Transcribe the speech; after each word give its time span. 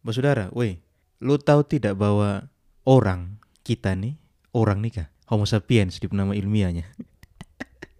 Bos 0.00 0.16
saudara, 0.16 0.48
woi, 0.56 0.80
lu 1.20 1.36
tahu 1.36 1.60
tidak 1.60 1.92
bahwa 2.00 2.48
orang 2.88 3.36
kita 3.60 3.92
nih, 3.92 4.16
orang 4.56 4.80
nih 4.80 4.92
kah? 4.96 5.08
Homo 5.28 5.44
sapiens 5.44 6.00
di 6.00 6.08
nama 6.08 6.32
ilmiahnya. 6.32 6.88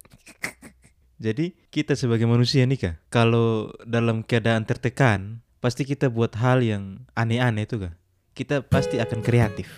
Jadi 1.21 1.53
kita 1.69 1.93
sebagai 1.93 2.25
manusia 2.25 2.65
nih 2.65 2.79
kah, 2.81 2.95
kalau 3.13 3.69
dalam 3.85 4.25
keadaan 4.25 4.65
tertekan, 4.65 5.45
pasti 5.61 5.85
kita 5.85 6.09
buat 6.09 6.33
hal 6.41 6.65
yang 6.65 7.05
aneh-aneh 7.13 7.69
itu 7.69 7.77
kah? 7.77 7.93
Kita 8.33 8.65
pasti 8.65 8.97
akan 8.97 9.21
kreatif. 9.21 9.69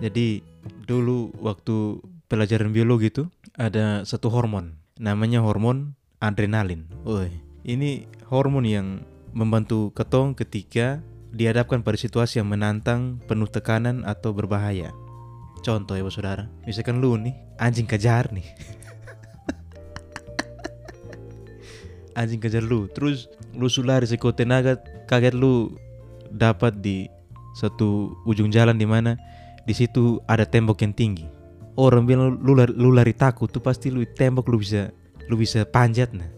Jadi 0.00 0.53
dulu 0.84 1.32
waktu 1.40 2.04
pelajaran 2.28 2.70
biologi 2.70 3.08
itu 3.08 3.24
ada 3.56 4.04
satu 4.04 4.28
hormon 4.28 4.84
namanya 4.98 5.42
hormon 5.42 5.98
adrenalin. 6.22 6.86
Woi, 7.02 7.30
ini 7.66 8.06
hormon 8.30 8.64
yang 8.64 9.02
membantu 9.34 9.90
ketong 9.92 10.38
ketika 10.38 11.02
dihadapkan 11.34 11.82
pada 11.82 11.98
situasi 11.98 12.38
yang 12.38 12.46
menantang, 12.46 13.18
penuh 13.26 13.50
tekanan 13.50 14.06
atau 14.06 14.30
berbahaya. 14.30 14.94
Contoh 15.66 15.98
ya, 15.98 16.06
saudara. 16.06 16.46
Misalkan 16.62 17.02
lu 17.02 17.18
nih, 17.18 17.34
anjing 17.58 17.88
kejar 17.90 18.30
nih. 18.30 18.46
anjing 22.20 22.38
kejar 22.38 22.62
lu, 22.62 22.86
terus 22.86 23.26
lu 23.50 23.66
sulari 23.66 24.06
sekuat 24.06 24.38
tenaga, 24.38 24.78
kaget 25.10 25.34
lu 25.34 25.74
dapat 26.30 26.78
di 26.78 27.10
satu 27.58 28.14
ujung 28.26 28.50
jalan 28.50 28.78
di 28.78 28.86
mana 28.86 29.14
di 29.64 29.74
situ 29.76 30.20
ada 30.28 30.44
tembok 30.44 30.84
yang 30.84 30.92
tinggi. 30.92 31.26
Orang 31.74 32.06
bilang 32.06 32.38
lu, 32.38 32.54
lari, 32.54 32.70
lu 32.76 32.94
lari 32.94 33.10
takut 33.16 33.50
tuh 33.50 33.58
pasti 33.58 33.90
lu 33.90 34.06
tembok 34.06 34.46
lu 34.46 34.62
bisa 34.62 34.94
lu 35.26 35.34
bisa 35.34 35.66
panjat 35.66 36.14
nah. 36.14 36.28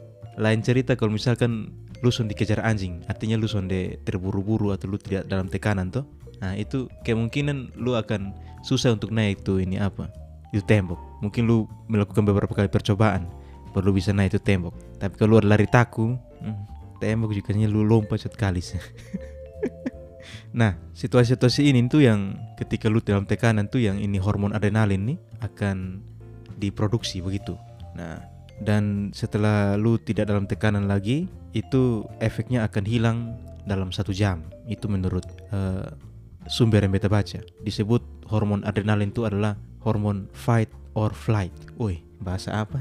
Lain 0.40 0.64
cerita 0.64 0.96
kalau 0.96 1.12
misalkan 1.12 1.72
lu 2.04 2.12
son 2.12 2.28
dikejar 2.28 2.60
anjing, 2.60 3.00
artinya 3.08 3.36
lu 3.40 3.48
son 3.48 3.68
terburu-buru 4.04 4.72
atau 4.72 4.88
lu 4.88 4.96
tidak 4.96 5.28
dalam 5.28 5.48
tekanan 5.48 5.92
tuh. 5.92 6.04
Nah 6.40 6.56
itu 6.56 6.88
kemungkinan 7.04 7.76
lu 7.76 7.96
akan 7.96 8.32
susah 8.64 8.96
untuk 8.96 9.12
naik 9.12 9.44
tuh 9.44 9.60
ini 9.60 9.80
apa 9.80 10.08
itu 10.54 10.64
tembok. 10.64 11.00
Mungkin 11.20 11.44
lu 11.44 11.68
melakukan 11.90 12.24
beberapa 12.24 12.52
kali 12.52 12.68
percobaan 12.72 13.28
baru 13.76 13.92
bisa 13.92 14.16
naik 14.16 14.36
itu 14.36 14.40
tembok. 14.40 14.72
Tapi 14.96 15.14
kalau 15.20 15.36
lu 15.36 15.44
lari 15.44 15.68
takut, 15.68 16.16
hmm, 16.16 16.56
tembok 17.00 17.36
juga 17.36 17.52
lu 17.52 17.84
lompat 17.84 18.24
sekali 18.24 18.64
sih. 18.64 18.80
Nah, 20.56 20.78
situasi-situasi 20.96 21.68
ini 21.68 21.84
tuh 21.90 22.06
yang 22.06 22.38
ketika 22.56 22.88
lu 22.88 23.02
dalam 23.04 23.28
tekanan 23.28 23.68
tuh 23.68 23.84
yang 23.84 24.00
ini 24.00 24.16
hormon 24.16 24.56
adrenalin 24.56 25.14
nih 25.14 25.18
akan 25.44 26.00
diproduksi 26.56 27.20
begitu. 27.20 27.54
Nah, 27.92 28.24
dan 28.64 29.12
setelah 29.12 29.76
lu 29.76 30.00
tidak 30.00 30.32
dalam 30.32 30.48
tekanan 30.48 30.88
lagi, 30.88 31.28
itu 31.52 32.08
efeknya 32.24 32.64
akan 32.64 32.84
hilang 32.88 33.18
dalam 33.68 33.92
satu 33.92 34.16
jam. 34.16 34.40
Itu 34.64 34.88
menurut 34.88 35.28
uh, 35.52 35.92
sumber 36.48 36.80
yang 36.80 36.94
beta 36.94 37.12
baca. 37.12 37.44
Disebut 37.60 38.00
hormon 38.32 38.64
adrenalin 38.64 39.12
itu 39.12 39.28
adalah 39.28 39.60
hormon 39.84 40.30
fight 40.32 40.72
or 40.96 41.12
flight. 41.12 41.52
Woi, 41.76 42.00
bahasa 42.24 42.64
apa? 42.64 42.80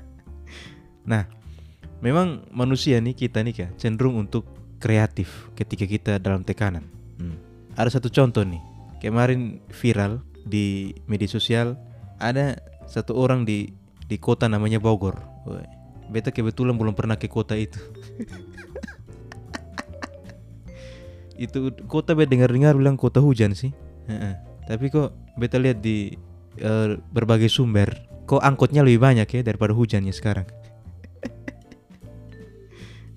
nah, 1.10 1.28
memang 2.00 2.48
manusia 2.48 2.96
nih 2.96 3.12
kita 3.12 3.44
nih 3.44 3.54
kah 3.54 3.70
cenderung 3.76 4.16
untuk 4.16 4.48
kreatif 4.78 5.50
ketika 5.56 5.84
kita 5.88 6.12
dalam 6.20 6.44
tekanan. 6.44 6.84
Hmm. 7.16 7.36
Ada 7.76 8.00
satu 8.00 8.08
contoh 8.12 8.44
nih, 8.44 8.60
kemarin 9.00 9.60
viral 9.72 10.20
di 10.46 10.94
media 11.10 11.26
sosial 11.26 11.76
ada 12.22 12.56
satu 12.86 13.18
orang 13.18 13.44
di 13.44 13.74
di 14.06 14.16
kota 14.16 14.46
namanya 14.46 14.78
Bogor. 14.78 15.18
Woy. 15.44 15.66
Beta 16.06 16.30
kebetulan 16.30 16.78
belum 16.78 16.94
pernah 16.94 17.18
ke 17.18 17.26
kota 17.26 17.58
itu. 17.58 17.82
itu 21.36 21.74
kota 21.84 22.16
beta 22.16 22.32
dengar-dengar 22.32 22.78
bilang 22.78 22.96
kota 22.96 23.20
hujan 23.20 23.52
sih. 23.52 23.74
Tapi 24.66 24.90
kok 24.90 25.14
beta 25.34 25.58
lihat 25.58 25.82
di 25.82 26.14
uh, 26.62 26.98
berbagai 27.10 27.50
sumber, 27.50 27.90
kok 28.26 28.42
angkotnya 28.42 28.82
lebih 28.86 29.02
banyak 29.02 29.26
ya 29.26 29.42
daripada 29.42 29.74
hujannya 29.74 30.14
sekarang. 30.14 30.46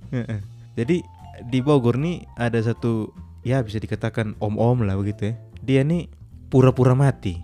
Jadi 0.79 1.05
di 1.47 1.63
Bogor 1.63 1.95
nih 1.95 2.27
ada 2.35 2.59
satu 2.59 3.13
ya 3.47 3.63
bisa 3.63 3.79
dikatakan 3.79 4.35
om-om 4.43 4.83
lah 4.83 4.99
begitu 4.99 5.31
ya. 5.31 5.33
Dia 5.63 5.81
nih 5.87 6.11
pura-pura 6.51 6.97
mati. 6.97 7.39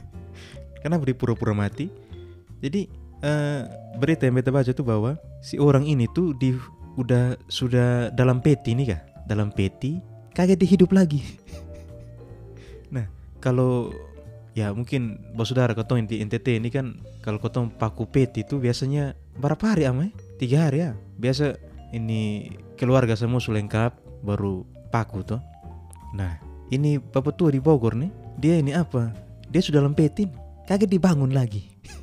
Kenapa 0.82 1.02
dia 1.06 1.16
pura-pura 1.18 1.56
mati? 1.56 1.90
Jadi 2.62 2.86
uh, 3.22 3.66
berita 3.98 4.26
yang 4.26 4.38
beta 4.38 4.54
baca 4.54 4.70
tuh 4.70 4.86
bahwa 4.86 5.18
si 5.42 5.58
orang 5.58 5.84
ini 5.86 6.06
tuh 6.10 6.34
di 6.38 6.54
udah 6.96 7.36
sudah 7.50 8.10
dalam 8.14 8.40
peti 8.40 8.72
nih 8.72 8.86
kah? 8.94 9.02
Dalam 9.26 9.50
peti 9.50 9.98
kaget 10.36 10.58
dia 10.60 10.70
hidup 10.78 10.90
lagi. 10.94 11.24
nah 12.94 13.08
kalau 13.42 13.90
ya 14.56 14.72
mungkin 14.72 15.20
bos 15.36 15.52
saudara 15.52 15.76
kotong 15.76 16.08
di 16.08 16.24
NTT 16.24 16.60
ini 16.60 16.72
kan 16.72 16.96
kalau 17.20 17.36
kotong 17.36 17.68
paku 17.72 18.08
peti 18.08 18.44
itu 18.46 18.56
biasanya 18.56 19.16
berapa 19.36 19.76
hari 19.76 19.84
amai? 19.88 20.10
Tiga 20.40 20.68
hari 20.68 20.84
ya. 20.84 20.92
Biasa 21.16 21.56
ini 21.94 22.50
keluarga 22.74 23.14
semua 23.14 23.38
sudah 23.38 23.60
lengkap 23.60 23.92
baru 24.24 24.66
paku 24.90 25.22
tuh 25.22 25.42
nah 26.16 26.38
ini 26.70 26.98
bapak 26.98 27.38
tua 27.38 27.54
di 27.54 27.62
Bogor 27.62 27.94
nih 27.94 28.26
dia 28.36 28.60
ini 28.60 28.76
apa? 28.76 29.16
Dia 29.48 29.64
sudah 29.64 29.80
lempetin 29.80 30.28
kaget 30.68 30.90
dibangun 30.92 31.32
lagi. 31.32 31.64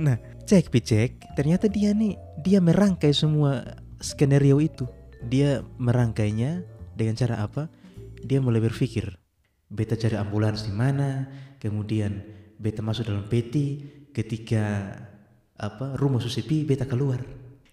Nah 0.00 0.16
cek 0.48 0.72
picek 0.72 1.36
ternyata 1.36 1.68
dia 1.68 1.92
nih 1.92 2.16
dia 2.40 2.56
merangkai 2.56 3.12
semua 3.12 3.60
skenario 4.00 4.56
itu. 4.56 4.88
Dia 5.20 5.60
merangkainya 5.76 6.64
dengan 6.96 7.20
cara 7.20 7.44
apa? 7.44 7.68
Dia 8.24 8.40
mulai 8.40 8.64
berpikir. 8.64 9.12
Beta 9.68 10.00
cari 10.00 10.16
ambulans 10.16 10.64
di 10.64 10.72
mana? 10.72 11.28
Kemudian 11.60 12.24
beta 12.56 12.80
masuk 12.80 13.12
dalam 13.12 13.28
peti 13.28 13.84
ketika 14.16 14.96
apa 15.60 16.00
rumah 16.00 16.24
susepi 16.24 16.64
beta 16.64 16.88
keluar 16.88 17.20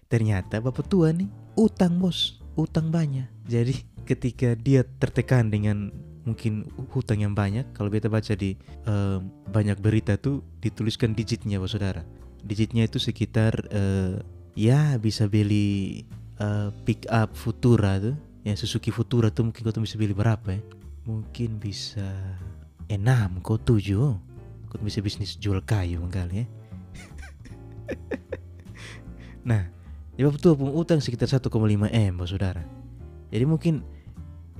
ternyata 0.08 0.58
bapak 0.64 0.88
tua 0.88 1.12
nih 1.12 1.28
utang 1.54 2.00
bos, 2.00 2.40
utang 2.56 2.88
banyak. 2.88 3.28
Jadi 3.44 3.76
ketika 4.08 4.56
dia 4.56 4.82
tertekan 4.84 5.52
dengan 5.52 5.92
mungkin 6.24 6.68
hutang 6.92 7.24
yang 7.24 7.32
banyak, 7.36 7.64
kalau 7.76 7.92
beta 7.92 8.08
baca 8.08 8.32
di 8.36 8.56
uh, 8.88 9.20
banyak 9.52 9.80
berita 9.80 10.16
tuh 10.16 10.44
dituliskan 10.60 11.12
digitnya 11.12 11.60
bos 11.60 11.76
saudara. 11.76 12.04
Digitnya 12.44 12.88
itu 12.88 12.96
sekitar 12.96 13.52
uh, 13.72 14.20
ya 14.56 14.96
bisa 14.96 15.28
beli 15.28 16.04
uh, 16.40 16.72
pick 16.88 17.04
up 17.12 17.36
Futura 17.36 18.00
tuh, 18.00 18.16
ya 18.44 18.56
Suzuki 18.56 18.88
Futura 18.88 19.28
tuh 19.28 19.52
mungkin 19.52 19.60
kau 19.60 19.84
bisa 19.84 20.00
beli 20.00 20.16
berapa 20.16 20.56
ya? 20.56 20.62
Mungkin 21.08 21.60
bisa 21.60 22.08
enam 22.88 23.40
kau 23.44 23.60
tujuh, 23.60 24.16
kau 24.72 24.80
bisa 24.80 25.04
bisnis 25.04 25.36
jual 25.36 25.60
kayu 25.64 26.00
kali 26.08 26.44
ya. 26.44 26.46
nah, 29.48 29.77
Ya 30.18 30.26
betul 30.26 30.58
pun 30.58 30.74
utang 30.74 30.98
sekitar 30.98 31.30
1,5 31.30 31.46
M 31.94 32.14
saudara. 32.26 32.66
Jadi 33.30 33.44
mungkin 33.46 33.86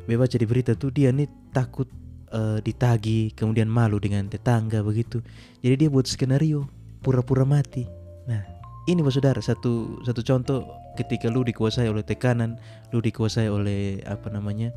bebas 0.06 0.30
jadi 0.30 0.46
berita 0.46 0.72
tuh 0.78 0.94
dia 0.94 1.10
nih 1.10 1.26
takut 1.50 1.90
uh, 2.30 2.62
ditagi 2.62 3.34
kemudian 3.34 3.66
malu 3.66 3.98
dengan 3.98 4.30
tetangga 4.30 4.86
begitu. 4.86 5.18
Jadi 5.58 5.74
dia 5.74 5.88
buat 5.90 6.06
skenario 6.06 6.70
pura-pura 7.02 7.42
mati. 7.42 7.90
Nah 8.30 8.46
ini 8.86 9.02
bos 9.02 9.18
saudara 9.18 9.42
satu 9.42 9.98
satu 10.06 10.22
contoh 10.22 10.62
ketika 10.94 11.26
lu 11.26 11.42
dikuasai 11.42 11.90
oleh 11.90 12.06
tekanan, 12.06 12.54
lu 12.94 13.02
dikuasai 13.02 13.50
oleh 13.50 13.98
apa 14.06 14.30
namanya 14.30 14.70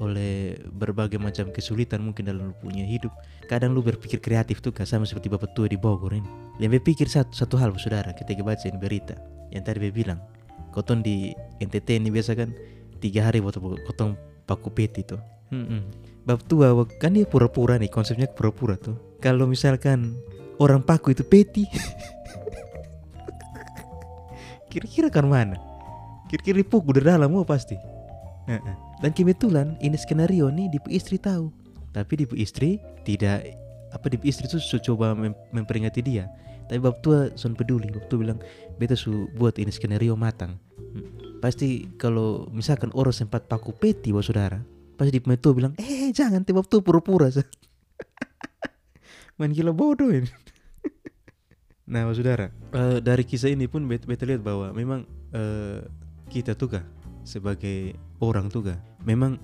oleh 0.00 0.56
berbagai 0.70 1.20
macam 1.20 1.52
kesulitan 1.52 2.00
mungkin 2.00 2.28
dalam 2.28 2.50
lu 2.50 2.54
punya 2.56 2.86
hidup. 2.86 3.12
Kadang 3.50 3.76
lu 3.76 3.84
berpikir 3.84 4.22
kreatif 4.22 4.64
tuh 4.64 4.72
sama 4.86 5.04
seperti 5.04 5.28
bapak 5.28 5.52
tua 5.52 5.68
di 5.68 5.76
Bogor 5.76 6.16
ini. 6.16 6.28
Dia 6.56 6.70
berpikir 6.70 7.10
satu, 7.10 7.34
satu 7.34 7.60
hal 7.60 7.74
saudara 7.76 8.16
ketika 8.16 8.40
baca 8.40 8.64
ini 8.64 8.78
berita 8.80 9.18
yang 9.52 9.62
tadi 9.62 9.84
dia 9.84 9.92
bilang 9.92 10.18
koton 10.72 11.04
di 11.04 11.36
NTT 11.60 12.00
ini 12.00 12.08
biasa 12.08 12.32
kan 12.32 12.50
tiga 12.98 13.28
hari 13.28 13.44
waktu 13.44 13.60
koton 13.60 14.16
paku 14.48 14.72
peti 14.72 15.04
tuh 15.04 15.20
hmm, 15.52 15.64
-hmm. 15.68 15.80
bab 16.24 16.40
tua 16.48 16.72
kan 16.96 17.12
dia 17.12 17.28
pura-pura 17.28 17.76
nih 17.76 17.92
konsepnya 17.92 18.26
pura-pura 18.32 18.80
tuh 18.80 18.96
kalau 19.20 19.44
misalkan 19.44 20.16
orang 20.56 20.80
paku 20.80 21.12
itu 21.12 21.22
peti 21.22 21.68
kira-kira 24.72 25.12
kan 25.12 25.28
mana 25.28 25.60
kira-kira 26.32 26.64
pukul 26.64 26.96
dari 26.96 27.12
dalam 27.12 27.28
mau 27.28 27.44
pasti 27.44 27.76
dan 29.02 29.10
kebetulan 29.10 29.74
ini 29.82 29.98
skenario 29.98 30.46
nih 30.46 30.70
di 30.70 30.78
istri 30.94 31.18
tahu. 31.18 31.50
Tapi 31.90 32.22
di 32.22 32.24
istri 32.38 32.78
tidak 33.02 33.58
apa 33.90 34.06
di 34.08 34.16
istri 34.24 34.46
tuh 34.46 34.62
coba 34.78 35.18
mem 35.18 35.34
memperingati 35.50 36.00
dia. 36.00 36.30
Tapi 36.70 36.78
bab 36.78 37.02
tua 37.02 37.34
son 37.34 37.58
peduli. 37.58 37.90
Bab 37.90 38.06
tua 38.06 38.22
bilang 38.22 38.38
beta 38.78 38.94
su 38.94 39.26
buat 39.34 39.58
ini 39.58 39.74
skenario 39.74 40.14
matang. 40.14 40.54
Hmm. 40.92 41.40
pasti 41.40 41.88
kalau 41.96 42.46
misalkan 42.52 42.92
orang 42.94 43.16
sempat 43.16 43.48
paku 43.48 43.72
peti 43.72 44.12
bos 44.12 44.28
saudara 44.28 44.60
pasti 44.94 45.18
di 45.18 45.24
tua 45.40 45.52
bilang 45.56 45.72
eh 45.80 46.12
jangan 46.12 46.44
bab 46.44 46.68
tua 46.68 46.84
pura-pura 46.84 47.32
main 49.40 49.50
gila 49.50 49.74
bodoh 49.74 50.14
ini. 50.14 50.28
Nah 51.92 52.08
saudara. 52.14 52.48
Uh, 52.70 53.02
dari 53.02 53.26
kisah 53.26 53.52
ini 53.52 53.66
pun 53.66 53.84
beta, 53.84 54.06
beta 54.06 54.24
lihat 54.24 54.40
bahwa 54.40 54.70
memang 54.70 55.04
uh, 55.34 55.82
kita 56.30 56.54
tuh 56.54 56.78
kah 56.78 56.84
sebagai 57.26 57.98
orang 58.22 58.46
tuh 58.48 58.70
kah 58.70 58.78
memang 59.04 59.38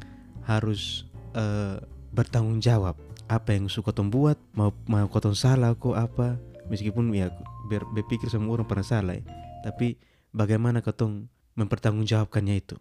harus 0.46 1.06
uh, 1.36 1.78
bertanggung 2.14 2.58
jawab. 2.62 2.96
Apa 3.28 3.52
yang 3.52 3.68
suka 3.68 3.92
kotong 3.92 4.08
buat 4.08 4.40
mau 4.56 4.72
mau 4.88 5.04
kotong 5.06 5.36
salah 5.36 5.76
kok 5.76 5.94
apa. 5.94 6.40
Meskipun 6.68 7.12
ya 7.12 7.32
ber, 7.68 7.84
berpikir 7.92 8.32
semua 8.32 8.56
orang 8.56 8.68
pernah 8.68 8.84
salah 8.84 9.14
ya. 9.16 9.24
tapi 9.64 10.00
bagaimana 10.32 10.80
kotong 10.80 11.28
mempertanggungjawabkannya 11.54 12.56
itu 12.56 12.76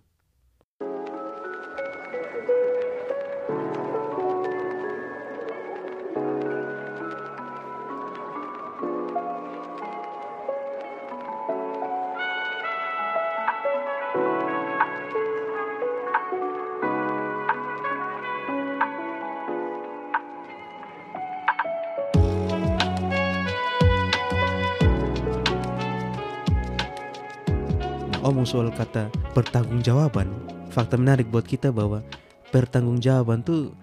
soal 28.48 28.72
kata 28.72 29.12
pertanggungjawaban, 29.36 30.32
fakta 30.72 30.96
menarik 30.96 31.28
buat 31.28 31.44
kita 31.44 31.68
bahwa 31.68 32.00
pertanggungjawaban 32.48 33.44
tuh 33.44 33.76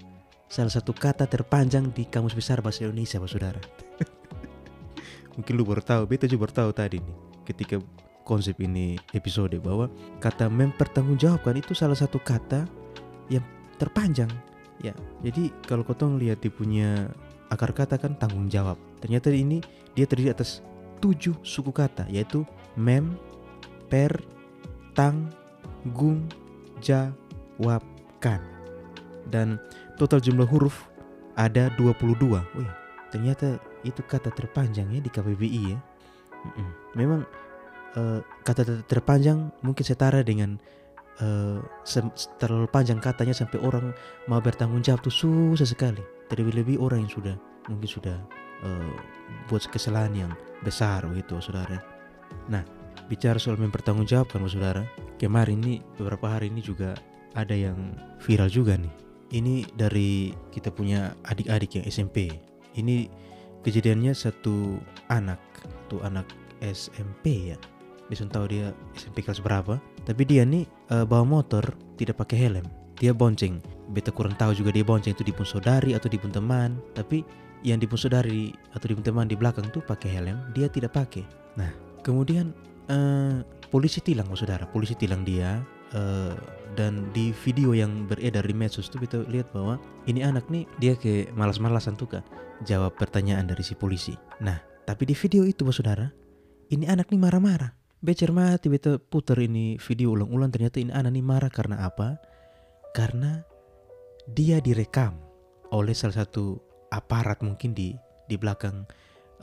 salah 0.49 0.73
satu 0.73 0.97
kata 0.97 1.29
terpanjang 1.29 1.93
di 1.93 2.09
kamus 2.09 2.33
besar 2.33 2.65
bahasa 2.65 2.89
Indonesia, 2.89 3.21
Pak 3.21 3.29
Saudara. 3.29 3.61
Mungkin 5.37 5.53
lu 5.53 5.69
baru 5.69 5.85
tahu, 5.85 6.09
beta 6.09 6.25
juga 6.25 6.49
baru 6.49 6.65
tahu 6.65 6.71
tadi 6.73 6.97
nih 6.97 7.17
ketika 7.45 7.77
konsep 8.25 8.57
ini 8.65 8.97
episode 9.13 9.53
bahwa 9.61 9.93
kata 10.17 10.49
mempertanggungjawabkan 10.49 11.61
itu 11.61 11.77
salah 11.77 11.99
satu 12.01 12.17
kata 12.17 12.65
yang 13.29 13.45
terpanjang. 13.77 14.33
Ya, 14.81 14.97
jadi 15.21 15.53
kalau 15.69 15.85
kau 15.85 15.93
lihat 16.17 16.41
di 16.41 16.49
punya 16.49 17.13
akar 17.53 17.77
kata 17.77 18.01
kan 18.01 18.17
tanggung 18.17 18.49
jawab. 18.49 18.81
Ternyata 19.05 19.29
ini 19.29 19.61
dia 19.93 20.09
terdiri 20.09 20.33
atas 20.33 20.65
tujuh 21.05 21.37
suku 21.45 21.69
kata 21.69 22.09
yaitu 22.09 22.49
mem, 22.81 23.13
per, 23.93 24.25
tanggung 24.95 26.25
jawabkan. 26.81 28.41
Dan 29.29 29.61
total 29.99 30.21
jumlah 30.23 30.49
huruf 30.49 30.87
ada 31.35 31.71
22. 31.77 32.15
Wih, 32.31 32.71
ternyata 33.11 33.59
itu 33.83 34.01
kata 34.01 34.31
terpanjang 34.33 34.89
ya 34.91 35.01
di 35.03 35.11
KBBI 35.11 35.63
ya. 35.75 35.79
Memang 36.95 37.25
uh, 37.97 38.21
kata 38.45 38.85
terpanjang 38.85 39.51
mungkin 39.65 39.85
setara 39.85 40.21
dengan 40.21 40.61
uh, 41.21 41.61
terlalu 42.39 42.69
panjang 42.69 43.01
katanya 43.01 43.33
sampai 43.33 43.59
orang 43.61 43.97
mau 44.29 44.41
bertanggung 44.41 44.85
jawab 44.85 45.03
tuh 45.05 45.13
susah 45.13 45.67
sekali. 45.67 46.03
Terlebih-lebih 46.29 46.81
orang 46.81 47.05
yang 47.05 47.13
sudah 47.13 47.37
mungkin 47.69 47.89
sudah 47.89 48.17
uh, 48.65 48.95
buat 49.49 49.65
kesalahan 49.73 50.29
yang 50.29 50.33
besar 50.61 51.05
gitu 51.17 51.41
saudara. 51.41 51.81
Nah 52.49 52.84
bicara 53.09 53.37
soal 53.37 53.61
mempertanggungjawabkan 53.61 54.45
saudara. 54.49 54.83
Kemarin 55.21 55.61
ini 55.63 55.75
beberapa 55.97 56.31
hari 56.31 56.51
ini 56.51 56.61
juga 56.61 56.97
ada 57.35 57.55
yang 57.55 57.97
viral 58.23 58.51
juga 58.51 58.79
nih. 58.79 58.95
Ini 59.35 59.67
dari 59.75 60.31
kita 60.55 60.71
punya 60.71 61.17
adik-adik 61.27 61.81
yang 61.81 61.85
SMP 61.91 62.31
ini 62.75 63.07
kejadiannya 63.63 64.13
satu 64.13 64.79
anak 65.09 65.41
tuh 65.89 66.03
anak 66.03 66.27
SMP 66.61 67.55
ya. 67.55 67.59
Bisa 68.11 68.29
tahu 68.29 68.51
dia 68.53 68.75
SMP 68.99 69.25
kelas 69.25 69.41
berapa. 69.41 69.81
Tapi 70.05 70.23
dia 70.29 70.45
nih 70.45 70.69
uh, 70.93 71.09
bawa 71.09 71.25
motor 71.25 71.65
tidak 71.97 72.21
pakai 72.21 72.37
helm. 72.47 72.67
Dia 73.01 73.17
bonceng. 73.17 73.59
Beta 73.91 74.13
kurang 74.13 74.37
tahu 74.37 74.55
juga 74.55 74.71
dia 74.71 74.85
bonceng 74.85 75.17
itu 75.17 75.25
di 75.25 75.33
pun 75.33 75.47
saudari 75.49 75.97
atau 75.97 76.07
di 76.07 76.21
pun 76.21 76.31
teman 76.31 76.79
tapi 76.93 77.25
yang 77.65 77.81
di 77.81 77.89
pun 77.89 77.97
saudari 77.97 78.53
atau 78.77 78.87
di 78.87 78.95
pun 78.95 79.05
teman 79.05 79.27
di 79.27 79.37
belakang 79.37 79.67
tuh 79.73 79.81
pakai 79.81 80.21
helm 80.21 80.37
dia 80.53 80.69
tidak 80.69 80.93
pakai. 80.95 81.25
Nah 81.57 81.73
kemudian 82.05 82.53
uh, 82.91 83.41
polisi 83.71 84.01
tilang 84.01 84.29
oh 84.31 84.39
saudara. 84.39 84.69
Polisi 84.69 84.95
tilang 84.99 85.23
dia 85.23 85.63
uh, 85.95 86.35
dan 86.75 87.11
di 87.15 87.31
video 87.45 87.73
yang 87.73 88.07
beredar 88.11 88.45
di 88.45 88.55
medsos 88.57 88.91
tuh 88.91 89.03
kita 89.03 89.25
lihat 89.31 89.51
bahwa 89.55 89.79
ini 90.11 90.25
anak 90.27 90.47
nih 90.51 90.67
dia 90.83 90.95
ke 90.99 91.31
malas-malasan 91.33 91.95
tuh 91.95 92.19
kan 92.19 92.23
jawab 92.67 92.95
pertanyaan 92.99 93.47
dari 93.47 93.63
si 93.63 93.79
polisi. 93.79 94.15
Nah 94.43 94.59
tapi 94.85 95.09
di 95.09 95.15
video 95.17 95.49
itu 95.49 95.65
bos 95.65 95.81
saudara 95.81 96.11
ini 96.73 96.89
anak 96.89 97.09
nih 97.13 97.21
marah-marah. 97.21 97.73
Becer 98.05 98.37
mati 98.37 98.69
beta 98.69 99.01
putar 99.01 99.41
ini 99.41 99.81
video 99.81 100.13
ulang-ulang. 100.13 100.53
Ternyata 100.53 100.77
ini 100.77 100.93
anak 100.93 101.13
nih 101.17 101.25
marah 101.25 101.49
karena 101.49 101.89
apa? 101.89 102.21
Karena 102.93 103.41
dia 104.29 104.61
direkam 104.61 105.17
oleh 105.73 105.97
salah 105.97 106.25
satu 106.25 106.61
aparat 106.93 107.41
mungkin 107.41 107.73
di 107.73 107.97
di 108.29 108.37
belakang 108.37 108.85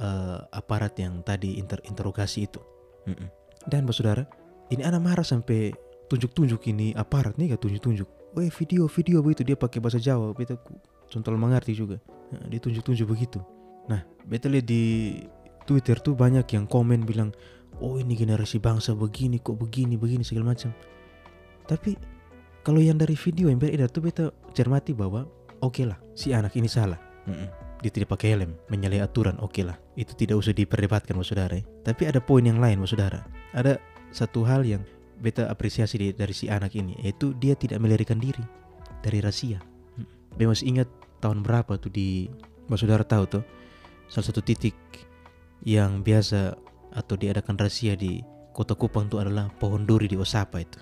uh, 0.01 0.45
aparat 0.53 0.97
yang 0.97 1.21
tadi 1.25 1.57
inter 1.57 1.81
interogasi 1.85 2.49
itu 2.49 2.61
Mm 3.06 3.15
-mm. 3.18 3.27
Dan 3.69 3.86
bos 3.86 4.01
saudara, 4.01 4.25
ini 4.74 4.81
anak 4.81 5.01
marah 5.01 5.25
sampai 5.25 5.74
tunjuk-tunjuk 6.09 6.62
ini 6.68 6.92
aparat 6.98 7.38
nih 7.38 7.56
gak 7.56 7.62
tunjuk-tunjuk. 7.63 8.09
Weh 8.36 8.51
video 8.51 8.88
video 8.88 9.19
begitu 9.19 9.44
dia 9.44 9.57
pakai 9.59 9.83
bahasa 9.83 10.00
Jawa, 10.00 10.31
beta 10.36 10.56
contoh 11.12 11.31
mengerti 11.36 11.75
juga. 11.75 12.00
Nah, 12.31 12.48
dia 12.48 12.59
tunjuk-tunjuk 12.59 13.07
begitu. 13.07 13.39
Nah, 13.92 14.03
beta 14.24 14.48
lihat 14.48 14.65
di 14.68 15.15
Twitter 15.68 16.00
tuh 16.00 16.15
banyak 16.15 16.48
yang 16.56 16.65
komen 16.65 17.03
bilang, 17.03 17.36
oh 17.83 18.00
ini 18.00 18.15
generasi 18.15 18.57
bangsa 18.57 18.95
begini 18.95 19.39
kok 19.44 19.59
begini 19.59 20.00
begini 20.00 20.24
segala 20.24 20.56
macam. 20.56 20.71
Tapi 21.68 21.95
kalau 22.63 22.80
yang 22.80 22.98
dari 22.98 23.13
video 23.15 23.51
yang 23.51 23.59
beredar 23.59 23.92
tuh 23.92 24.03
beta 24.03 24.25
cermati 24.56 24.95
bahwa 24.95 25.27
oke 25.62 25.80
okay 25.80 25.86
lah 25.86 26.00
si 26.15 26.31
anak 26.31 26.56
ini 26.56 26.71
salah. 26.71 27.00
Mm 27.27 27.36
-mm 27.36 27.61
dia 27.81 27.92
tidak 27.92 28.13
pakai 28.13 28.38
helm, 28.38 28.54
menyalahi 28.69 29.01
aturan, 29.01 29.36
oke 29.42 29.57
okay 29.57 29.63
lah. 29.66 29.78
Itu 29.98 30.13
tidak 30.13 30.38
usah 30.38 30.54
diperdebatkan, 30.54 31.18
mas 31.18 31.33
saudara. 31.33 31.57
Tapi 31.81 32.06
ada 32.06 32.22
poin 32.22 32.45
yang 32.45 32.62
lain, 32.62 32.78
mas 32.78 32.94
saudara. 32.94 33.25
Ada 33.57 33.81
satu 34.13 34.45
hal 34.45 34.62
yang 34.63 34.86
beta 35.18 35.50
apresiasi 35.50 36.13
dari 36.13 36.33
si 36.33 36.45
anak 36.48 36.78
ini, 36.78 36.94
yaitu 37.01 37.33
dia 37.42 37.57
tidak 37.57 37.81
melarikan 37.81 38.22
diri 38.22 38.42
dari 39.01 39.18
rahasia. 39.18 39.57
Dia 40.38 40.45
masih 40.45 40.78
ingat 40.78 40.88
tahun 41.19 41.42
berapa 41.42 41.78
tuh 41.81 41.89
di, 41.89 42.30
mas 42.69 42.86
saudara 42.86 43.01
tahu 43.01 43.25
tuh, 43.25 43.44
salah 44.10 44.25
satu 44.30 44.45
titik 44.45 44.77
yang 45.65 46.05
biasa 46.05 46.58
atau 46.94 47.15
diadakan 47.17 47.58
rahasia 47.58 47.98
di 47.98 48.22
kota 48.51 48.77
Kupang 48.77 49.08
itu 49.08 49.17
adalah 49.17 49.50
pohon 49.58 49.86
duri 49.86 50.05
di 50.05 50.17
Osapa 50.20 50.62
itu. 50.62 50.77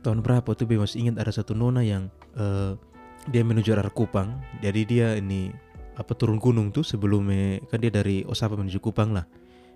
Tahun 0.00 0.18
berapa 0.22 0.46
tuh, 0.54 0.66
dia 0.66 0.78
masih 0.78 1.06
ingat 1.06 1.26
ada 1.26 1.32
satu 1.34 1.58
nona 1.58 1.82
yang 1.82 2.06
uh, 2.38 2.78
dia 3.28 3.44
menuju 3.44 3.76
arah 3.76 3.92
Kupang, 3.92 4.40
jadi 4.64 4.80
dia 4.84 5.08
ini 5.16 5.52
apa 6.00 6.16
turun 6.16 6.40
gunung 6.40 6.72
tuh 6.72 6.80
sebelum 6.80 7.28
kan 7.68 7.78
dia 7.78 7.92
dari 7.92 8.24
Osaka 8.24 8.56
menuju 8.56 8.80
Kupang 8.80 9.12
lah. 9.12 9.28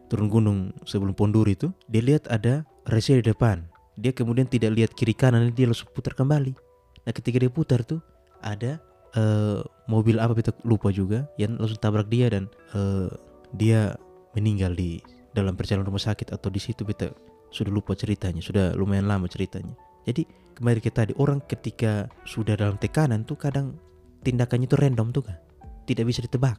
Turun 0.08 0.32
gunung 0.32 0.72
sebelum 0.88 1.12
Ponduri 1.12 1.52
itu 1.52 1.68
dia 1.88 2.00
lihat 2.00 2.24
ada 2.32 2.64
resi 2.88 3.20
di 3.20 3.24
depan. 3.24 3.60
Dia 4.00 4.16
kemudian 4.16 4.48
tidak 4.48 4.72
lihat 4.72 4.90
kiri 4.96 5.12
kanan 5.12 5.52
dia 5.52 5.68
langsung 5.68 5.92
putar 5.92 6.16
kembali. 6.16 6.56
Nah 7.04 7.12
ketika 7.12 7.36
dia 7.36 7.52
putar 7.52 7.84
tuh 7.84 8.00
ada 8.40 8.80
uh, 9.14 9.60
mobil 9.86 10.16
apa 10.16 10.32
kita 10.32 10.56
lupa 10.64 10.88
juga 10.88 11.28
yang 11.36 11.60
langsung 11.60 11.78
tabrak 11.78 12.08
dia 12.08 12.32
dan 12.32 12.48
uh, 12.72 13.12
dia 13.54 13.94
meninggal 14.32 14.72
di 14.72 14.98
dalam 15.36 15.54
perjalanan 15.54 15.92
rumah 15.92 16.02
sakit 16.02 16.32
atau 16.32 16.48
di 16.50 16.58
situ 16.58 16.82
kita 16.82 17.12
sudah 17.54 17.70
lupa 17.70 17.94
ceritanya 17.94 18.42
sudah 18.42 18.72
lumayan 18.74 19.06
lama 19.06 19.28
ceritanya. 19.30 19.76
Jadi 20.04 20.26
kembali 20.58 20.80
ke 20.82 20.90
tadi 20.90 21.12
orang 21.16 21.40
ketika 21.44 22.10
sudah 22.26 22.58
dalam 22.58 22.76
tekanan 22.76 23.24
tuh 23.24 23.38
kadang 23.38 23.78
tindakannya 24.24 24.66
itu 24.66 24.76
random 24.76 25.12
tuh 25.12 25.24
kan 25.24 25.38
tidak 25.84 26.04
bisa 26.08 26.20
ditebak. 26.24 26.58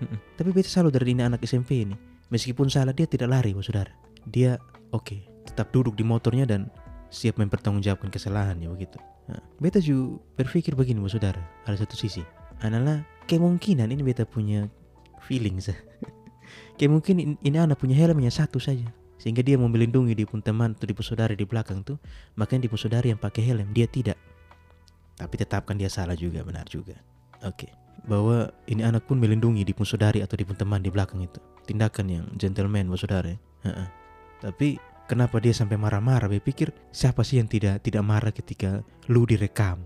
Mm-mm. 0.00 0.18
Tapi 0.36 0.48
beta 0.54 0.68
selalu 0.68 0.90
dari 0.96 1.12
ini 1.12 1.22
anak 1.24 1.44
SMP 1.44 1.84
ini. 1.84 1.96
Meskipun 2.30 2.70
salah 2.70 2.94
dia 2.94 3.10
tidak 3.10 3.28
lari, 3.28 3.50
bos 3.52 3.66
saudara. 3.66 3.90
Dia 4.28 4.56
oke, 4.94 5.04
okay, 5.04 5.20
tetap 5.44 5.74
duduk 5.74 5.98
di 5.98 6.06
motornya 6.06 6.46
dan 6.46 6.70
siap 7.10 7.36
mempertanggungjawabkan 7.42 8.08
kesalahannya 8.08 8.70
begitu. 8.70 9.02
Nah, 9.26 9.42
beta 9.58 9.82
juga 9.82 10.22
berpikir 10.38 10.78
begini, 10.78 11.02
bos 11.02 11.12
saudara. 11.12 11.42
Ada 11.66 11.84
satu 11.84 11.98
sisi, 11.98 12.22
adalah 12.62 13.02
kemungkinan 13.26 13.90
ini 13.90 14.00
beta 14.06 14.22
punya 14.22 14.70
feeling 15.26 15.58
sah. 15.58 15.76
kemungkinan 16.80 17.42
ini 17.44 17.56
anak 17.60 17.76
punya 17.76 17.96
helmnya 17.98 18.32
satu 18.32 18.56
saja 18.56 18.88
sehingga 19.20 19.44
dia 19.44 19.60
mau 19.60 19.68
melindungi 19.68 20.16
di 20.16 20.24
pun 20.24 20.40
teman 20.40 20.72
atau 20.72 20.88
di 20.88 20.96
pun 20.96 21.04
saudara 21.04 21.36
di 21.36 21.44
belakang 21.44 21.84
tuh 21.84 22.00
makanya 22.40 22.66
di 22.66 22.68
pun 22.72 22.80
saudara 22.80 23.04
yang 23.04 23.20
pakai 23.20 23.44
helm 23.44 23.68
dia 23.76 23.84
tidak 23.84 24.16
tapi 25.20 25.36
tetapkan 25.36 25.76
dia 25.76 25.92
salah 25.92 26.16
juga 26.16 26.40
benar 26.40 26.64
juga 26.64 26.96
oke 27.42 27.56
okay 27.56 27.72
bahwa 28.06 28.48
ini 28.70 28.80
anak 28.80 29.04
pun 29.04 29.20
melindungi 29.20 29.66
di 29.66 29.76
pun 29.76 29.84
saudari 29.84 30.24
atau 30.24 30.36
di 30.38 30.44
pun 30.46 30.56
teman 30.56 30.80
di 30.80 30.88
belakang 30.88 31.20
itu. 31.20 31.40
Tindakan 31.68 32.06
yang 32.08 32.24
gentleman 32.38 32.88
buat 32.88 33.00
saudara. 33.02 33.28
Ya. 33.30 33.38
Tapi 34.40 34.80
kenapa 35.10 35.36
dia 35.42 35.52
sampai 35.52 35.76
marah-marah? 35.76 36.30
Dia 36.30 36.40
pikir 36.40 36.72
siapa 36.90 37.20
sih 37.26 37.42
yang 37.42 37.48
tidak 37.50 37.84
tidak 37.84 38.02
marah 38.04 38.32
ketika 38.32 38.80
lu 39.12 39.28
direkam 39.28 39.84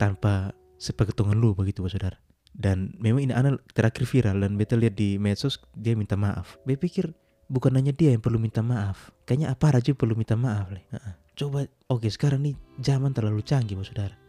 tanpa 0.00 0.50
sepengetahuan 0.82 1.38
lu 1.38 1.54
begitu 1.54 1.84
buat 1.84 1.94
saudara. 1.94 2.18
dan 2.52 2.92
memang 3.00 3.24
ini 3.24 3.32
anak 3.32 3.64
terakhir 3.72 4.04
viral 4.04 4.44
dan 4.44 4.60
beta 4.60 4.76
lihat 4.76 4.92
di 4.92 5.16
medsos 5.16 5.56
dia 5.72 5.96
minta 5.96 6.20
maaf 6.20 6.60
beta 6.68 6.84
pikir 6.84 7.16
bukan 7.48 7.72
hanya 7.80 7.96
dia 7.96 8.12
yang 8.12 8.20
perlu 8.20 8.36
minta 8.36 8.60
maaf 8.60 9.08
kayaknya 9.24 9.56
apa 9.56 9.80
aja 9.80 9.96
perlu 9.96 10.12
minta 10.12 10.36
maaf 10.36 10.68
leh 10.68 10.84
coba 11.32 11.64
oke 11.88 12.04
sekarang 12.12 12.44
nih 12.44 12.54
zaman 12.76 13.16
terlalu 13.16 13.40
canggih 13.40 13.80
mas 13.80 13.88
saudara 13.88 14.21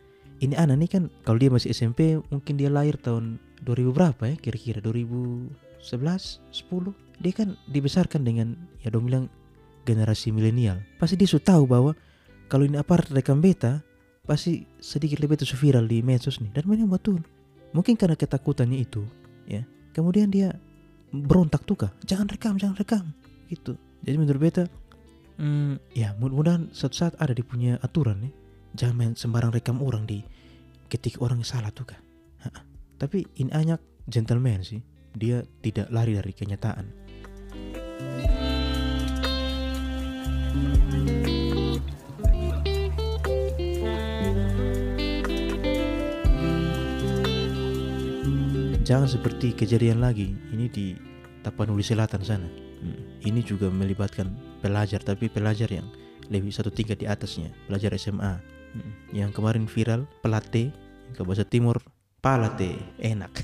ini 0.44 0.60
anak 0.60 0.76
nih 0.84 0.90
kan 0.92 1.04
kalau 1.24 1.40
dia 1.40 1.48
masih 1.48 1.72
SMP 1.72 2.20
mungkin 2.28 2.60
dia 2.60 2.68
lahir 2.68 3.00
tahun 3.00 3.40
2000 3.64 3.96
berapa 3.96 4.24
ya 4.28 4.36
kira-kira? 4.36 4.84
2011 4.84 5.56
10 5.80 7.24
dia 7.24 7.34
kan 7.34 7.56
dibesarkan 7.72 8.28
dengan 8.28 8.60
ya 8.84 8.92
dong 8.92 9.08
bilang 9.08 9.32
generasi 9.88 10.36
milenial. 10.36 10.84
Pasti 11.00 11.16
dia 11.16 11.28
sudah 11.32 11.56
tahu 11.56 11.64
bahwa 11.64 11.96
kalau 12.52 12.68
ini 12.68 12.76
aparat 12.76 13.08
rekam 13.16 13.40
beta 13.40 13.80
pasti 14.28 14.68
sedikit 14.84 15.24
lebih 15.24 15.40
itu 15.40 15.56
viral 15.56 15.88
di 15.88 16.00
medsos 16.00 16.40
nih 16.40 16.52
dan 16.56 16.64
memang 16.64 16.96
betul 16.96 17.20
mungkin 17.76 18.00
karena 18.00 18.16
ketakutannya 18.16 18.80
itu 18.80 19.04
ya 19.44 19.68
kemudian 19.92 20.32
dia 20.32 20.56
berontak 21.12 21.68
tuh 21.68 21.76
kah 21.76 21.92
jangan 22.08 22.32
rekam 22.32 22.56
jangan 22.56 22.76
rekam 22.80 23.04
gitu. 23.52 23.76
Jadi 24.04 24.16
menurut 24.20 24.40
beta 24.40 24.64
hmm, 25.40 25.96
ya 25.96 26.16
mudah-mudahan 26.20 26.72
suatu 26.72 26.96
saat 26.96 27.14
ada 27.20 27.32
di 27.36 27.44
punya 27.44 27.80
aturan 27.84 28.24
nih 28.28 28.43
jangan 28.74 28.96
main 28.98 29.14
sembarang 29.14 29.54
rekam 29.54 29.80
orang 29.82 30.06
di 30.10 30.22
ketika 30.90 31.22
orang 31.22 31.46
salah 31.46 31.70
tuh 31.70 31.88
kah 31.88 32.02
tapi 33.04 33.28
ini 33.36 33.52
hanya 33.52 33.76
gentleman 34.08 34.64
sih. 34.64 34.80
Dia 35.12 35.44
tidak 35.60 35.92
lari 35.92 36.16
dari 36.16 36.32
kenyataan. 36.32 36.86
Jangan 48.84 49.08
seperti 49.12 49.52
kejadian 49.52 50.00
lagi. 50.00 50.32
Ini 50.56 50.72
di 50.72 50.96
Tapanuli 51.44 51.84
Selatan 51.84 52.24
sana. 52.24 52.48
Hmm, 52.48 53.20
ini 53.28 53.44
juga 53.44 53.68
melibatkan 53.68 54.32
pelajar 54.64 55.04
tapi 55.04 55.28
pelajar 55.28 55.68
yang 55.68 55.92
lebih 56.32 56.56
satu 56.56 56.72
tingkat 56.72 57.04
di 57.04 57.08
atasnya, 57.08 57.52
pelajar 57.68 57.92
SMA. 58.00 58.63
Yang 59.14 59.32
kemarin 59.38 59.66
viral 59.70 60.10
pelate 60.26 60.74
ke 61.14 61.22
bahasa 61.22 61.46
timur 61.46 61.80
palate. 62.24 62.80
Enak. 62.98 63.32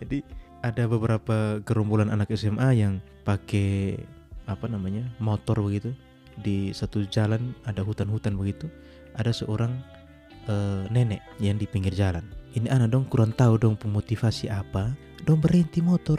Jadi 0.00 0.24
ada 0.60 0.84
beberapa 0.88 1.60
gerombolan 1.64 2.12
anak 2.12 2.32
SMA 2.36 2.76
yang 2.76 3.00
pakai 3.24 4.00
apa 4.48 4.66
namanya 4.68 5.04
motor 5.20 5.60
begitu. 5.60 5.92
Di 6.40 6.72
satu 6.72 7.04
jalan 7.04 7.52
ada 7.68 7.84
hutan-hutan 7.84 8.36
begitu. 8.36 8.70
Ada 9.18 9.34
seorang 9.34 9.76
uh, 10.48 10.88
nenek 10.88 11.20
yang 11.42 11.60
di 11.60 11.68
pinggir 11.68 11.92
jalan. 11.92 12.24
Ini 12.56 12.66
anak 12.72 12.96
dong 12.96 13.04
kurang 13.06 13.36
tahu 13.36 13.60
dong 13.60 13.76
pemotivasi 13.76 14.48
apa. 14.48 14.96
Dong 15.22 15.38
berhenti 15.38 15.84
motor. 15.84 16.18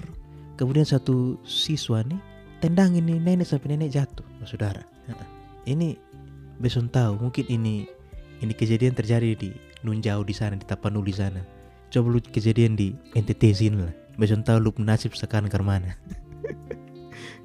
Kemudian 0.59 0.85
satu 0.85 1.41
siswa 1.41 2.05
nih 2.05 2.21
tendang 2.61 2.93
ini 2.93 3.17
nenek 3.17 3.49
sampai 3.49 3.73
nenek 3.73 3.89
jatuh. 3.97 4.27
Oh, 4.43 4.47
saudara. 4.47 4.85
Ini 5.65 6.10
beson 6.61 6.87
tahu 6.87 7.17
mungkin 7.17 7.49
ini 7.49 7.89
ini 8.41 8.53
kejadian 8.53 8.93
terjadi 8.93 9.33
di 9.33 9.51
Nunjau 9.81 10.21
di 10.21 10.33
sana 10.33 10.53
di 10.53 10.65
Tapanuli 10.65 11.09
sana. 11.09 11.41
Coba 11.89 12.13
lu 12.13 12.19
kejadian 12.21 12.77
di 12.77 12.93
NTT 13.17 13.43
sini 13.51 13.81
lah. 13.81 13.93
Beson 14.15 14.45
tahu 14.45 14.61
lu 14.61 14.71
nasib 14.77 15.17
sekarang 15.17 15.49
ke 15.49 15.57
mana. 15.59 15.97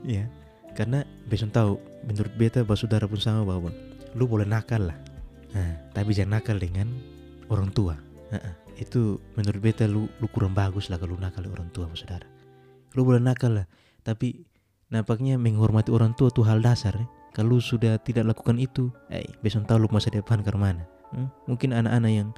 Ya 0.06 0.30
karena 0.78 1.02
beson 1.26 1.50
tahu 1.50 1.80
menurut 2.06 2.30
beta 2.38 2.62
saudara 2.78 3.10
pun 3.10 3.18
sama 3.18 3.42
bahwa 3.42 3.74
lu 4.14 4.24
boleh 4.28 4.46
nakal 4.46 4.92
lah. 4.92 4.98
Nah, 5.50 5.72
tapi 5.96 6.14
jangan 6.14 6.38
nakal 6.38 6.60
dengan 6.60 6.86
orang 7.50 7.72
tua. 7.74 7.98
Itu 8.78 9.18
menurut 9.34 9.58
beta 9.58 9.88
lu 9.88 10.06
lu 10.20 10.28
kurang 10.30 10.54
bagus 10.54 10.92
lah 10.92 11.00
kalau 11.00 11.18
nakal 11.18 11.42
orang 11.48 11.72
tua 11.74 11.90
saudara. 11.96 12.28
Lu 12.94 13.02
boleh 13.02 13.18
nakal 13.18 13.58
lah 13.58 13.66
tapi 14.06 14.46
nampaknya 14.94 15.34
menghormati 15.34 15.90
orang 15.90 16.14
tua 16.14 16.30
tuh 16.30 16.46
hal 16.46 16.62
dasar 16.62 16.94
ya. 16.94 17.06
Kalau 17.36 17.60
sudah 17.60 18.00
tidak 18.00 18.32
lakukan 18.32 18.56
itu 18.56 18.88
eh 19.12 19.28
besok 19.44 19.68
tahu 19.68 19.84
lu 19.84 19.88
masa 19.92 20.08
depan 20.08 20.40
ke 20.40 20.48
mana 20.56 20.88
hmm? 21.12 21.28
mungkin 21.44 21.76
anak-anak 21.76 22.12
yang 22.12 22.28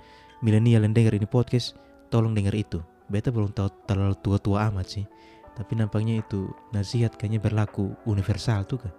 milenial 0.43 0.83
yang 0.83 0.91
dengar 0.91 1.15
ini 1.15 1.31
podcast 1.31 1.79
tolong 2.11 2.35
dengar 2.35 2.59
itu 2.59 2.83
beta 3.07 3.31
belum 3.31 3.55
tahu 3.55 3.71
terlalu 3.87 4.19
tua-tua 4.19 4.67
amat 4.75 4.99
sih 4.99 5.07
tapi 5.55 5.79
nampaknya 5.79 6.19
itu 6.19 6.51
nasihat 6.75 7.15
kayaknya 7.15 7.39
berlaku 7.39 7.95
universal 8.11 8.67
tuh 8.67 8.83
kan 8.83 8.93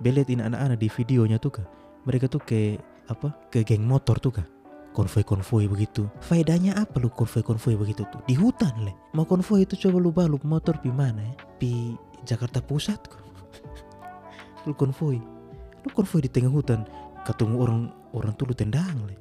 belet 0.00 0.32
ini 0.32 0.40
anak-anak 0.40 0.80
di 0.80 0.88
videonya 0.88 1.36
tuh 1.36 1.60
kan 1.60 1.66
mereka 2.08 2.24
tuh 2.24 2.40
ke 2.40 2.80
apa 3.12 3.36
ke 3.52 3.60
geng 3.60 3.84
motor 3.84 4.16
tuh 4.16 4.32
kan 4.40 4.48
konvoi-konvoi 4.90 5.70
begitu. 5.70 6.10
Faedahnya 6.18 6.74
apa 6.74 6.98
lu 6.98 7.14
konvoi-konvoi 7.14 7.78
begitu 7.78 8.02
tuh? 8.10 8.20
Di 8.26 8.34
hutan 8.34 8.74
le. 8.82 8.92
Mau 9.14 9.22
konvoi 9.22 9.62
itu 9.62 9.78
coba 9.86 10.02
lu 10.02 10.10
baluk 10.10 10.42
motor 10.42 10.82
pi 10.82 10.90
mana 10.90 11.22
ya? 11.22 11.34
Pi 11.62 11.94
Jakarta 12.26 12.58
Pusat 12.58 13.00
kok. 13.06 13.22
Lu 14.64 14.72
konvoi. 14.76 15.18
Lu 15.84 15.88
konvoi 15.92 16.20
di 16.24 16.30
tengah 16.30 16.52
hutan. 16.52 16.84
Ketemu 17.24 17.54
orang 17.60 17.80
orang 18.16 18.32
tuh 18.36 18.48
lu 18.48 18.54
tendang 18.56 18.96
le. 19.04 19.16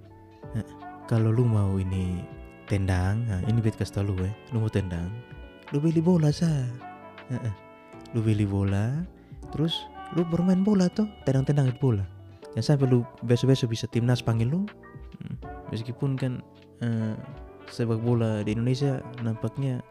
Nah, 0.55 0.65
kalau 1.05 1.29
lu 1.29 1.43
mau 1.43 1.75
ini 1.77 2.23
tendang, 2.65 3.27
nah 3.27 3.41
ini 3.45 3.59
bet 3.59 3.75
kasih 3.75 4.07
lu 4.07 4.15
ya. 4.19 4.31
Lu 4.55 4.63
mau 4.63 4.71
tendang, 4.71 5.11
lu 5.75 5.83
beli 5.83 5.99
bola 5.99 6.31
sah. 6.31 6.65
Nah, 7.29 7.53
lu 8.15 8.23
beli 8.23 8.47
bola, 8.47 9.03
terus 9.51 9.85
lu 10.17 10.25
bermain 10.25 10.63
bola 10.65 10.89
tuh, 10.89 11.05
tendang-tendang 11.27 11.75
bola. 11.77 12.07
Yang 12.57 12.73
sampai 12.73 12.89
lu 12.89 13.05
besok-besok 13.21 13.69
bisa 13.69 13.85
timnas 13.85 14.25
panggil 14.25 14.49
lu, 14.49 14.65
hmm 15.21 15.59
meskipun 15.69 16.17
kan 16.17 16.41
uh, 16.81 17.15
sepak 17.69 18.01
bola 18.01 18.41
di 18.41 18.57
Indonesia 18.57 19.01
nampaknya 19.21 19.81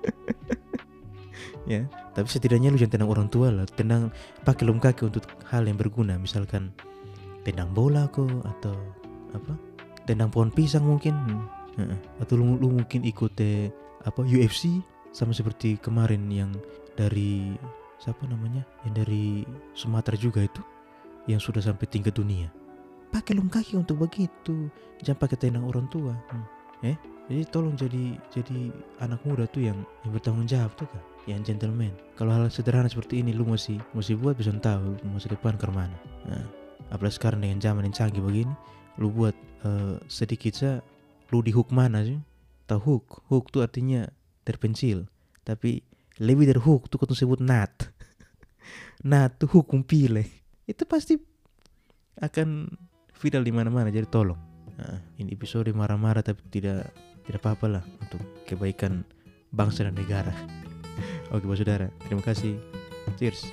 ya 1.70 1.86
tapi 2.10 2.26
setidaknya 2.26 2.74
lu 2.74 2.78
jangan 2.78 2.92
tendang 2.98 3.10
orang 3.10 3.28
tua 3.30 3.48
lah. 3.54 3.66
Tendang 3.70 4.10
pakai 4.42 4.66
lum 4.66 4.82
kaki 4.82 5.06
untuk 5.06 5.24
hal 5.46 5.66
yang 5.66 5.78
berguna. 5.78 6.18
Misalkan 6.18 6.74
tendang 7.46 7.70
bola 7.70 8.10
kok 8.10 8.26
atau 8.58 8.74
apa? 9.32 9.54
Tendang 10.04 10.30
pohon 10.32 10.50
pisang 10.50 10.86
mungkin. 10.86 11.14
Hmm. 11.78 11.96
atau 12.18 12.34
lu, 12.34 12.58
lu 12.60 12.68
mungkin 12.76 13.06
ikut 13.06 13.32
eh, 13.40 13.70
apa 14.04 14.26
UFC 14.26 14.82
sama 15.14 15.32
seperti 15.32 15.78
kemarin 15.78 16.26
yang 16.28 16.50
dari 16.98 17.56
siapa 18.02 18.26
namanya? 18.26 18.66
Yang 18.84 18.94
dari 19.06 19.24
Sumatera 19.72 20.18
juga 20.18 20.44
itu. 20.44 20.60
Yang 21.30 21.48
sudah 21.48 21.62
sampai 21.62 21.86
tingkat 21.86 22.18
dunia. 22.18 22.50
Pakai 23.14 23.38
lum 23.38 23.46
kaki 23.46 23.78
untuk 23.78 24.02
begitu. 24.02 24.68
Jangan 25.00 25.24
pakai 25.24 25.38
tendang 25.38 25.64
orang 25.64 25.86
tua. 25.88 26.12
Hmm. 26.34 26.44
eh? 26.84 26.98
Jadi 27.30 27.42
tolong 27.48 27.78
jadi 27.78 28.18
jadi 28.34 28.74
anak 28.98 29.22
muda 29.22 29.46
tuh 29.46 29.62
yang 29.62 29.78
yang 30.02 30.10
bertanggung 30.10 30.50
jawab 30.50 30.74
tuh 30.74 30.90
kan 30.90 31.04
yang 31.28 31.44
gentleman 31.44 31.92
kalau 32.16 32.36
hal 32.36 32.52
sederhana 32.52 32.88
seperti 32.88 33.24
ini 33.24 33.32
lu 33.32 33.48
masih 33.48 33.80
masih 33.96 34.16
buat 34.20 34.36
bisa 34.36 34.52
tahu 34.60 34.96
masa 35.08 35.32
depan 35.32 35.56
ke 35.56 35.64
mana. 35.72 35.96
Nah, 36.28 36.44
apalagi 36.92 37.16
sekarang 37.16 37.40
dengan 37.40 37.60
zaman 37.64 37.88
yang 37.88 37.96
canggih 37.96 38.20
begini 38.20 38.52
lu 39.00 39.08
buat 39.08 39.32
uh, 39.64 39.96
sedikit 40.04 40.52
saja 40.52 40.84
lu 41.32 41.40
di 41.40 41.48
hook 41.52 41.72
mana 41.72 42.04
sih? 42.04 42.20
Tahu 42.68 42.80
hook 42.80 43.06
hook 43.32 43.44
tuh 43.48 43.64
artinya 43.64 44.04
terpencil 44.44 45.08
tapi 45.44 45.80
lebih 46.20 46.52
dari 46.52 46.60
hook 46.60 46.92
tuh 46.92 47.00
kau 47.00 47.08
sebut 47.16 47.40
nat 47.40 47.72
nat 49.10 49.40
tuh 49.40 49.48
hukum 49.48 49.80
pilih 49.80 50.28
itu 50.68 50.84
pasti 50.84 51.16
akan 52.20 52.68
viral 53.16 53.40
di 53.40 53.52
mana-mana 53.52 53.88
jadi 53.88 54.04
tolong. 54.04 54.38
Nah, 54.76 54.96
ini 55.16 55.32
episode 55.32 55.72
marah-marah 55.72 56.20
tapi 56.20 56.44
tidak 56.52 56.92
tidak 57.24 57.40
apa-apa 57.40 57.80
lah 57.80 57.84
untuk 58.00 58.20
kebaikan 58.44 59.04
bangsa 59.52 59.88
dan 59.88 59.96
negara 59.96 60.59
oke 61.30 61.46
bos 61.46 61.58
saudara. 61.58 61.90
Terima 62.06 62.22
kasih. 62.22 62.58
Cheers 63.18 63.50